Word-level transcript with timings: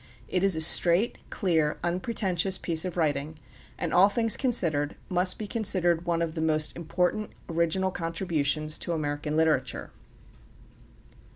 It 0.27 0.43
is 0.43 0.55
a 0.55 0.61
straight, 0.61 1.19
clear, 1.29 1.77
unpretentious 1.83 2.57
piece 2.57 2.85
of 2.85 2.97
writing, 2.97 3.37
and, 3.77 3.93
all 3.93 4.09
things 4.09 4.35
considered, 4.35 4.95
must 5.09 5.37
be 5.37 5.45
considered 5.45 6.07
one 6.07 6.23
of 6.23 6.33
the 6.33 6.41
most 6.41 6.75
important 6.75 7.29
original 7.47 7.91
contributions 7.91 8.79
to 8.79 8.93
American 8.93 9.37
literature. 9.37 9.91